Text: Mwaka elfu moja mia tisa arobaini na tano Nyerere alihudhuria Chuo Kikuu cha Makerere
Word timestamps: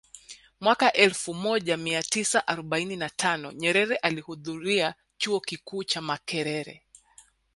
Mwaka 0.59 0.93
elfu 0.93 1.33
moja 1.33 1.77
mia 1.77 2.03
tisa 2.03 2.47
arobaini 2.47 2.95
na 2.95 3.09
tano 3.09 3.51
Nyerere 3.51 3.95
alihudhuria 3.95 4.93
Chuo 5.17 5.39
Kikuu 5.39 5.83
cha 5.83 6.01
Makerere 6.01 6.83